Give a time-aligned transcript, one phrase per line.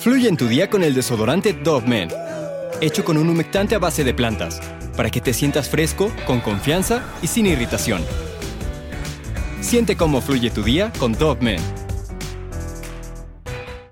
[0.00, 2.08] Fluye en tu día con el desodorante Dove Men,
[2.80, 4.58] hecho con un humectante a base de plantas,
[4.96, 8.00] para que te sientas fresco, con confianza y sin irritación.
[9.60, 11.60] Siente cómo fluye tu día con Dove Men.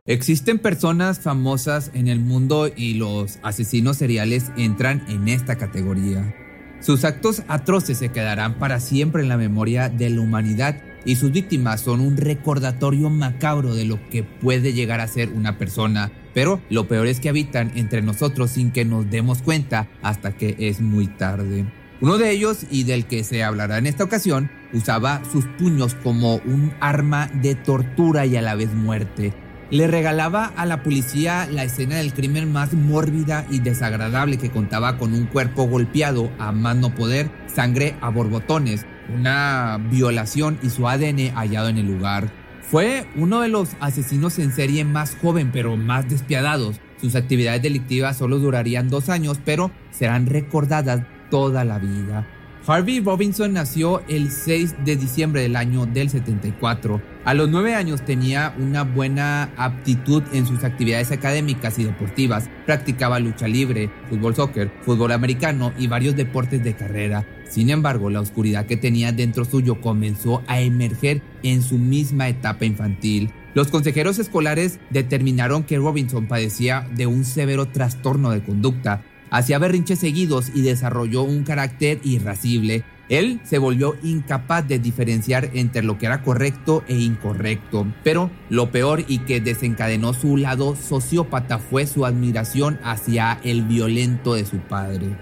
[0.06, 6.35] Existen personas famosas en el mundo y los asesinos seriales entran en esta categoría.
[6.81, 11.33] Sus actos atroces se quedarán para siempre en la memoria de la humanidad y sus
[11.33, 16.12] víctimas son un recordatorio macabro de lo que puede llegar a ser una persona.
[16.34, 20.55] Pero lo peor es que habitan entre nosotros sin que nos demos cuenta hasta que
[20.59, 21.65] es muy tarde.
[22.02, 26.43] Uno de ellos, y del que se hablará en esta ocasión, usaba sus puños como
[26.45, 29.33] un arma de tortura y a la vez muerte
[29.71, 34.97] le regalaba a la policía la escena del crimen más mórbida y desagradable que contaba
[34.97, 41.35] con un cuerpo golpeado a mano poder, sangre a borbotones, una violación y su ADN
[41.35, 42.30] hallado en el lugar.
[42.62, 46.80] Fue uno de los asesinos en serie más joven pero más despiadados.
[47.01, 52.27] Sus actividades delictivas solo durarían dos años pero serán recordadas toda la vida.
[52.69, 57.01] Harvey Robinson nació el 6 de diciembre del año del 74.
[57.25, 62.51] A los nueve años tenía una buena aptitud en sus actividades académicas y deportivas.
[62.66, 67.27] Practicaba lucha libre, fútbol soccer, fútbol americano y varios deportes de carrera.
[67.48, 72.66] Sin embargo, la oscuridad que tenía dentro suyo comenzó a emerger en su misma etapa
[72.66, 73.32] infantil.
[73.55, 79.98] Los consejeros escolares determinaron que Robinson padecía de un severo trastorno de conducta hacía berrinches
[79.98, 82.84] seguidos y desarrolló un carácter irascible.
[83.08, 87.86] Él se volvió incapaz de diferenciar entre lo que era correcto e incorrecto.
[88.04, 94.34] Pero lo peor y que desencadenó su lado sociópata fue su admiración hacia el violento
[94.34, 95.16] de su padre.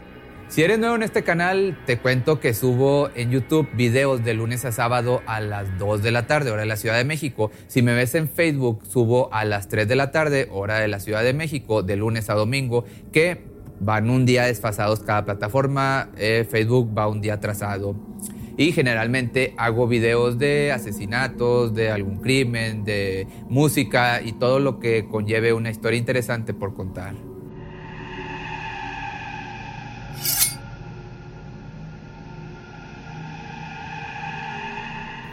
[0.48, 4.64] Si eres nuevo en este canal, te cuento que subo en YouTube videos de lunes
[4.64, 7.50] a sábado a las 2 de la tarde, hora de la Ciudad de México.
[7.66, 11.00] Si me ves en Facebook, subo a las 3 de la tarde, hora de la
[11.00, 16.46] Ciudad de México, de lunes a domingo, que van un día desfasados cada plataforma, eh,
[16.48, 17.94] Facebook va un día atrasado.
[18.58, 25.06] Y generalmente hago videos de asesinatos, de algún crimen, de música y todo lo que
[25.08, 27.14] conlleve una historia interesante por contar.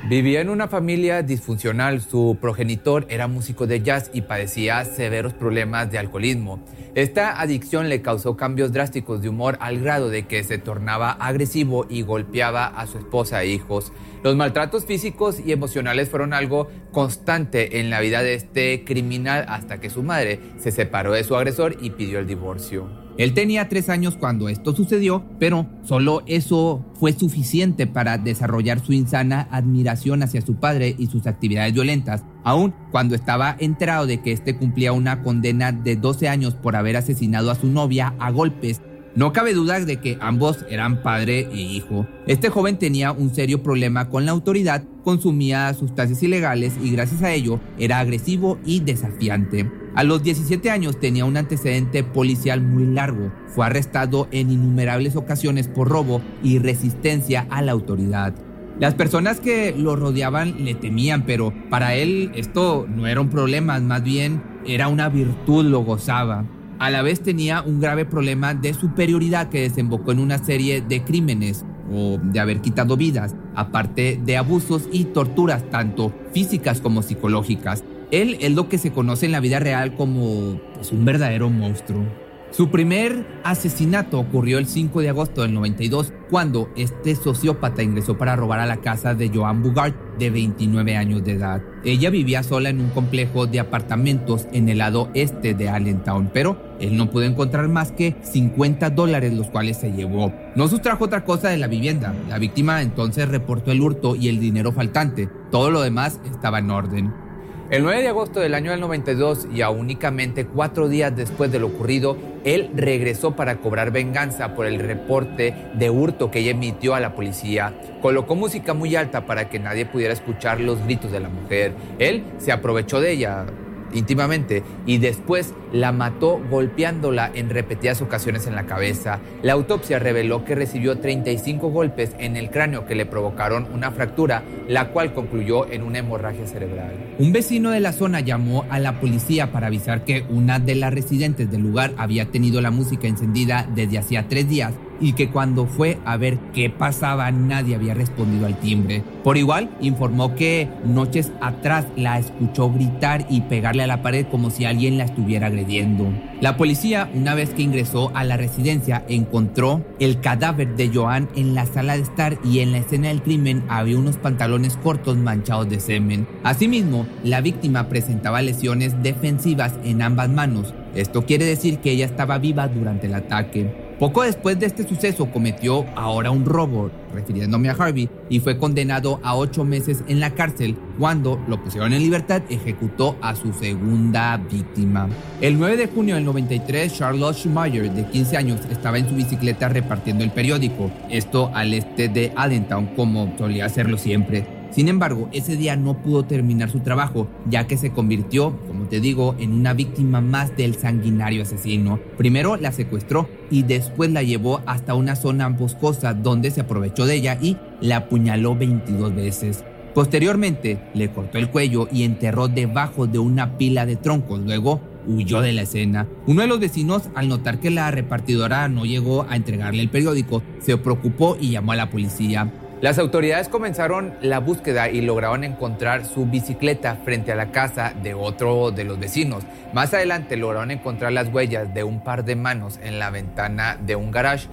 [0.06, 5.90] Vivía en una familia disfuncional, su progenitor era músico de jazz y padecía severos problemas
[5.90, 6.60] de alcoholismo.
[6.96, 11.88] Esta adicción le causó cambios drásticos de humor al grado de que se tornaba agresivo
[11.90, 13.92] y golpeaba a su esposa e hijos.
[14.24, 19.82] Los maltratos físicos y emocionales fueron algo constante en la vida de este criminal hasta
[19.82, 23.03] que su madre se separó de su agresor y pidió el divorcio.
[23.18, 28.94] Él tenía tres años cuando esto sucedió, pero solo eso fue suficiente para desarrollar su
[28.94, 34.32] insana admiración hacia su padre y sus actividades violentas, aun cuando estaba enterado de que
[34.32, 38.82] éste cumplía una condena de 12 años por haber asesinado a su novia a golpes
[39.16, 42.08] no cabe duda de que ambos eran padre e hijo.
[42.26, 47.32] Este joven tenía un serio problema con la autoridad, consumía sustancias ilegales y gracias a
[47.32, 49.70] ello era agresivo y desafiante.
[49.96, 53.32] A los 17 años tenía un antecedente policial muy largo.
[53.48, 58.34] Fue arrestado en innumerables ocasiones por robo y resistencia a la autoridad.
[58.80, 63.80] Las personas que lo rodeaban le temían, pero para él esto no era un problema,
[63.80, 66.46] más bien era una virtud, lo gozaba.
[66.84, 71.02] A la vez tenía un grave problema de superioridad que desembocó en una serie de
[71.02, 77.86] crímenes o de haber quitado vidas, aparte de abusos y torturas tanto físicas como psicológicas.
[78.12, 82.04] Él es lo que se conoce en la vida real como pues, un verdadero monstruo.
[82.54, 88.36] Su primer asesinato ocurrió el 5 de agosto del 92, cuando este sociópata ingresó para
[88.36, 91.64] robar a la casa de Joan Bugart, de 29 años de edad.
[91.84, 96.76] Ella vivía sola en un complejo de apartamentos en el lado este de Allentown, pero
[96.80, 100.32] él no pudo encontrar más que 50 dólares, los cuales se llevó.
[100.56, 102.14] No sustrajo otra cosa de la vivienda.
[102.30, 105.28] La víctima entonces reportó el hurto y el dinero faltante.
[105.50, 107.24] Todo lo demás estaba en orden.
[107.70, 111.68] El 9 de agosto del año del 92 y únicamente cuatro días después de lo
[111.68, 117.00] ocurrido, él regresó para cobrar venganza por el reporte de hurto que ella emitió a
[117.00, 117.74] la policía.
[118.02, 121.72] Colocó música muy alta para que nadie pudiera escuchar los gritos de la mujer.
[122.00, 123.46] Él se aprovechó de ella,
[123.94, 129.20] íntimamente y después la mató golpeándola en repetidas ocasiones en la cabeza.
[129.42, 134.44] La autopsia reveló que recibió 35 golpes en el cráneo que le provocaron una fractura,
[134.68, 136.94] la cual concluyó en una hemorragia cerebral.
[137.20, 140.94] Un vecino de la zona llamó a la policía para avisar que una de las
[140.94, 144.74] residentes del lugar había tenido la música encendida desde hacía tres días
[145.04, 149.04] y que cuando fue a ver qué pasaba nadie había respondido al timbre.
[149.22, 154.50] Por igual, informó que noches atrás la escuchó gritar y pegarle a la pared como
[154.50, 156.08] si alguien la estuviera agrediendo.
[156.40, 161.54] La policía, una vez que ingresó a la residencia, encontró el cadáver de Joan en
[161.54, 165.70] la sala de estar y en la escena del crimen había unos pantalones cortos manchados
[165.70, 166.28] de semen.
[166.44, 170.74] Asimismo, la víctima presentaba lesiones defensivas en ambas manos.
[170.96, 173.83] Esto quiere decir que ella estaba viva durante el ataque.
[174.04, 179.22] Poco después de este suceso cometió ahora un robo, refiriéndome a Harvey, y fue condenado
[179.24, 180.76] a ocho meses en la cárcel.
[181.00, 185.08] Cuando lo pusieron en libertad, ejecutó a su segunda víctima.
[185.40, 189.70] El 9 de junio del 93, Charlotte Schumacher, de 15 años, estaba en su bicicleta
[189.70, 194.63] repartiendo el periódico, esto al este de Allentown, como solía hacerlo siempre.
[194.74, 199.00] Sin embargo, ese día no pudo terminar su trabajo, ya que se convirtió, como te
[199.00, 202.00] digo, en una víctima más del sanguinario asesino.
[202.18, 207.16] Primero la secuestró y después la llevó hasta una zona boscosa donde se aprovechó de
[207.16, 209.64] ella y la apuñaló 22 veces.
[209.94, 214.40] Posteriormente, le cortó el cuello y enterró debajo de una pila de troncos.
[214.40, 216.08] Luego, huyó de la escena.
[216.26, 220.42] Uno de los vecinos, al notar que la repartidora no llegó a entregarle el periódico,
[220.60, 222.52] se preocupó y llamó a la policía.
[222.84, 228.14] Las autoridades comenzaron la búsqueda y lograron encontrar su bicicleta frente a la casa de
[228.14, 229.46] otro de los vecinos.
[229.72, 233.96] Más adelante lograron encontrar las huellas de un par de manos en la ventana de
[233.96, 234.50] un garage.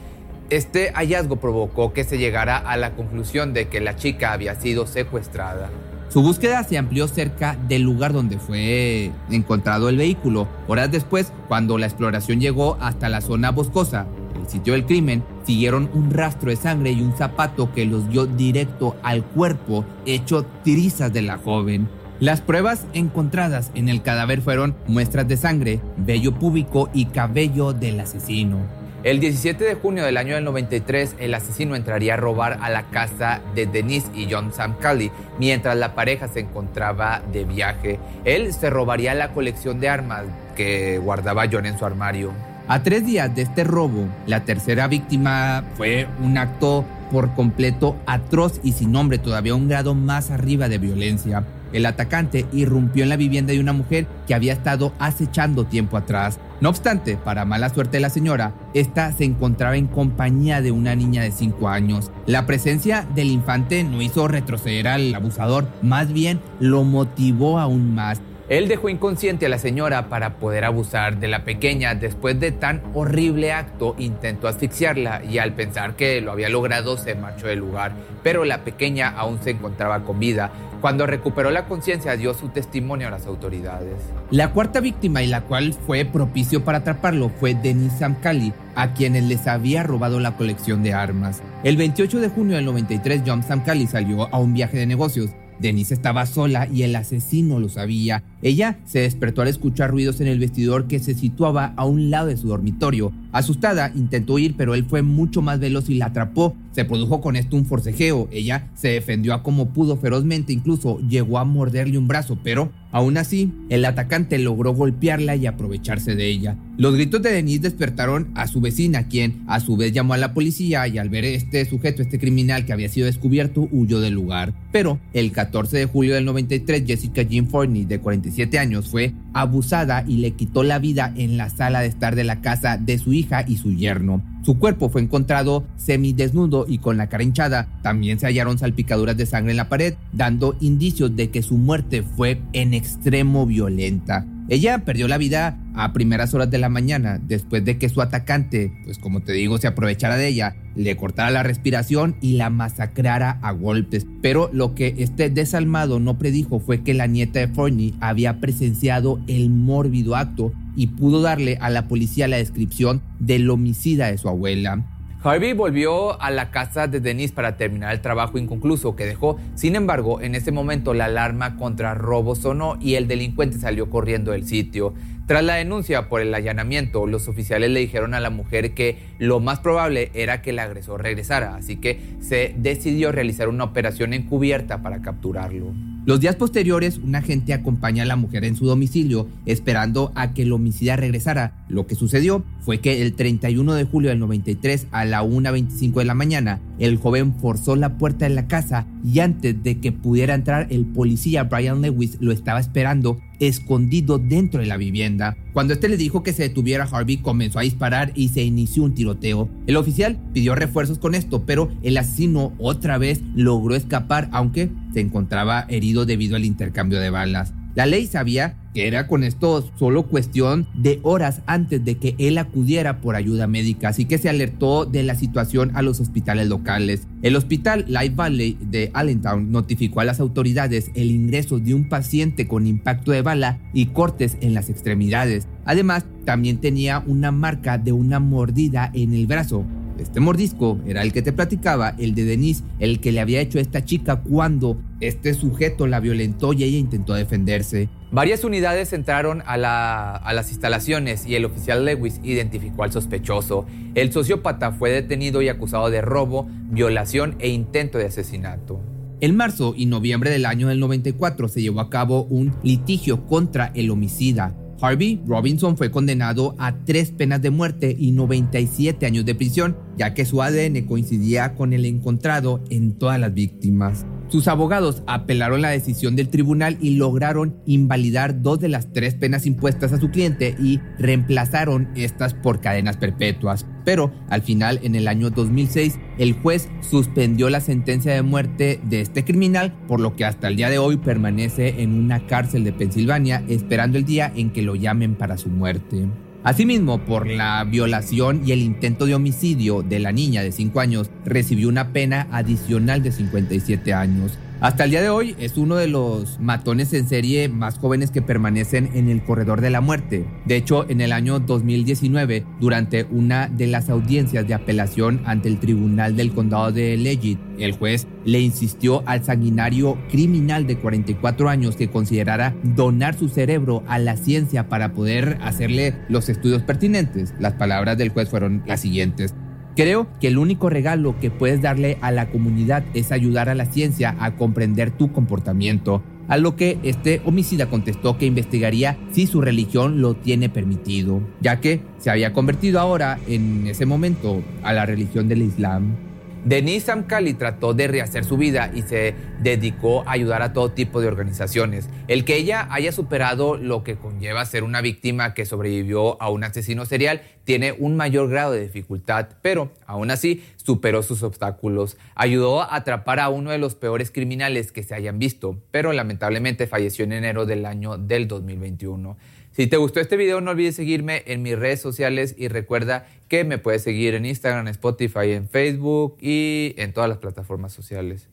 [0.49, 4.87] Este hallazgo provocó que se llegara a la conclusión de que la chica había sido
[4.87, 5.69] secuestrada.
[6.09, 10.47] Su búsqueda se amplió cerca del lugar donde fue encontrado el vehículo.
[10.69, 14.07] Horas después, cuando la exploración llegó hasta la zona boscosa,
[14.51, 18.95] sitio del crimen, siguieron un rastro de sangre y un zapato que los dio directo
[19.03, 21.89] al cuerpo, hecho trizas de la joven.
[22.21, 27.99] Las pruebas encontradas en el cadáver fueron muestras de sangre, vello púbico y cabello del
[27.99, 28.59] asesino.
[29.03, 32.85] El 17 de junio del año del 93, el asesino entraría a robar a la
[32.85, 35.11] casa de Denise y John Sam Cali
[35.41, 37.99] mientras la pareja se encontraba de viaje.
[38.25, 42.50] Él se robaría la colección de armas que guardaba John en su armario.
[42.71, 48.61] A tres días de este robo, la tercera víctima fue un acto por completo atroz
[48.63, 51.45] y sin nombre, todavía un grado más arriba de violencia.
[51.73, 56.39] El atacante irrumpió en la vivienda de una mujer que había estado acechando tiempo atrás.
[56.61, 60.95] No obstante, para mala suerte de la señora, esta se encontraba en compañía de una
[60.95, 62.13] niña de 5 años.
[62.27, 68.21] La presencia del infante no hizo retroceder al abusador, más bien lo motivó aún más.
[68.51, 71.95] Él dejó inconsciente a la señora para poder abusar de la pequeña.
[71.95, 77.15] Después de tan horrible acto, intentó asfixiarla y al pensar que lo había logrado se
[77.15, 77.93] marchó del lugar.
[78.25, 80.51] Pero la pequeña aún se encontraba con vida.
[80.81, 84.03] Cuando recuperó la conciencia dio su testimonio a las autoridades.
[84.33, 89.25] La cuarta víctima y la cual fue propicio para atraparlo fue Denis Samkali, a quienes
[89.25, 91.41] les había robado la colección de armas.
[91.63, 95.95] El 28 de junio del 93 John Samkali salió a un viaje de negocios Denise
[95.95, 98.23] estaba sola y el asesino lo sabía.
[98.43, 102.29] Ella se despertó al escuchar ruidos en el vestidor que se situaba a un lado
[102.29, 103.13] de su dormitorio.
[103.33, 106.57] Asustada, intentó ir, pero él fue mucho más veloz y la atrapó.
[106.81, 108.31] Se produjo con esto un forcejeo.
[108.33, 113.19] Ella se defendió a como pudo ferozmente, incluso llegó a morderle un brazo, pero aún
[113.19, 116.57] así, el atacante logró golpearla y aprovecharse de ella.
[116.79, 120.33] Los gritos de Denise despertaron a su vecina, quien a su vez llamó a la
[120.33, 124.55] policía y al ver este sujeto, este criminal que había sido descubierto, huyó del lugar.
[124.73, 130.03] Pero el 14 de julio del 93, Jessica Jean Forney, de 47 años, fue abusada
[130.09, 133.13] y le quitó la vida en la sala de estar de la casa de su
[133.13, 134.23] hija y su yerno.
[134.43, 137.69] Su cuerpo fue encontrado semidesnudo y con la cara hinchada.
[137.83, 142.03] También se hallaron salpicaduras de sangre en la pared, dando indicios de que su muerte
[142.03, 144.25] fue en extremo violenta.
[144.51, 148.73] Ella perdió la vida a primeras horas de la mañana, después de que su atacante,
[148.85, 153.39] pues como te digo, se aprovechara de ella, le cortara la respiración y la masacrara
[153.43, 154.09] a golpes.
[154.21, 159.21] Pero lo que este desalmado no predijo fue que la nieta de Forney había presenciado
[159.29, 164.29] el mórbido acto y pudo darle a la policía la descripción del homicida de su
[164.29, 164.85] abuela.
[165.23, 169.39] Harvey volvió a la casa de Denise para terminar el trabajo inconcluso que dejó.
[169.55, 174.33] Sin embargo, en ese momento la alarma contra robo sonó y el delincuente salió corriendo
[174.33, 174.95] del sitio.
[175.27, 179.41] Tras la denuncia por el allanamiento, los oficiales le dijeron a la mujer que lo
[179.41, 184.81] más probable era que el agresor regresara, así que se decidió realizar una operación encubierta
[184.81, 185.75] para capturarlo.
[186.07, 190.43] Los días posteriores, un agente acompaña a la mujer en su domicilio esperando a que
[190.43, 191.53] el homicida regresara.
[191.69, 196.05] Lo que sucedió fue que el 31 de julio del 93 a la 1.25 de
[196.07, 200.35] la mañana, el joven forzó la puerta de la casa y antes de que pudiera
[200.35, 205.37] entrar el policía Brian Lewis lo estaba esperando escondido dentro de la vivienda.
[205.53, 208.95] Cuando este le dijo que se detuviera, Harvey comenzó a disparar y se inició un
[208.95, 209.49] tiroteo.
[209.67, 215.01] El oficial pidió refuerzos con esto, pero el asesino otra vez logró escapar, aunque se
[215.01, 217.55] encontraba herido debido al intercambio de balas.
[217.75, 222.39] La ley sabía que era con esto solo cuestión de horas antes de que él
[222.39, 227.07] acudiera por ayuda médica, así que se alertó de la situación a los hospitales locales.
[227.23, 232.47] El hospital Light Valley de Allentown notificó a las autoridades el ingreso de un paciente
[232.47, 235.47] con impacto de bala y cortes en las extremidades.
[235.65, 239.65] Además, también tenía una marca de una mordida en el brazo.
[240.01, 243.59] Este mordisco era el que te platicaba, el de Denise, el que le había hecho
[243.59, 247.89] a esta chica cuando este sujeto la violentó y ella intentó defenderse.
[248.11, 253.67] Varias unidades entraron a, a, las instalaciones y el oficial Lewis identificó al sospechoso.
[253.95, 258.81] El sociópata fue detenido y acusado de robo, violación e intento de asesinato.
[259.21, 263.71] En marzo y noviembre del año del 94 se llevó a cabo un litigio contra
[263.75, 264.55] el homicida.
[264.81, 270.15] Harvey Robinson fue condenado a tres penas de muerte y 97 años de prisión, ya
[270.15, 274.07] que su ADN coincidía con el encontrado en todas las víctimas.
[274.31, 279.45] Sus abogados apelaron la decisión del tribunal y lograron invalidar dos de las tres penas
[279.45, 283.67] impuestas a su cliente y reemplazaron estas por cadenas perpetuas.
[283.85, 289.01] Pero al final, en el año 2006, el juez suspendió la sentencia de muerte de
[289.01, 292.73] este criminal, por lo que hasta el día de hoy permanece en una cárcel de
[292.73, 296.07] Pensilvania esperando el día en que lo llamen para su muerte.
[296.43, 301.11] Asimismo, por la violación y el intento de homicidio de la niña de 5 años,
[301.27, 304.39] recibió una pena adicional de 57 años.
[304.61, 308.21] Hasta el día de hoy es uno de los matones en serie más jóvenes que
[308.21, 310.27] permanecen en el corredor de la muerte.
[310.45, 315.61] De hecho, en el año 2019, durante una de las audiencias de apelación ante el
[315.61, 321.75] Tribunal del Condado de Legit, el juez le insistió al sanguinario criminal de 44 años
[321.75, 327.33] que considerara donar su cerebro a la ciencia para poder hacerle los estudios pertinentes.
[327.39, 329.35] Las palabras del juez fueron las siguientes.
[329.81, 333.65] Creo que el único regalo que puedes darle a la comunidad es ayudar a la
[333.65, 339.41] ciencia a comprender tu comportamiento, a lo que este homicida contestó que investigaría si su
[339.41, 344.85] religión lo tiene permitido, ya que se había convertido ahora en ese momento a la
[344.85, 346.10] religión del Islam.
[346.45, 351.01] Denise Amkali trató de rehacer su vida y se dedicó a ayudar a todo tipo
[351.01, 351.91] de organizaciones.
[352.09, 356.43] El que ella haya superado lo que conlleva ser una víctima que sobrevivió a un
[356.45, 361.99] asesino serial tiene un mayor grado de dificultad, pero aún así superó sus obstáculos.
[362.15, 366.67] Ayudó a atrapar a uno de los peores criminales que se hayan visto, pero lamentablemente
[366.67, 369.17] falleció en enero del año del 2021.
[369.53, 373.45] Si te gustó este video, no olvides seguirme en mis redes sociales y recuerda que
[373.45, 378.29] me puedes seguir en Instagram, Spotify, en Facebook y en todas las plataformas sociales.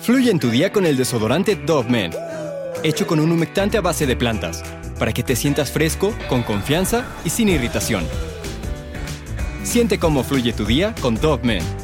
[0.00, 2.12] Fluye en tu día con el desodorante Dove Men,
[2.82, 4.62] hecho con un humectante a base de plantas,
[4.98, 8.04] para que te sientas fresco, con confianza y sin irritación.
[9.62, 11.83] Siente cómo fluye tu día con Dove Men.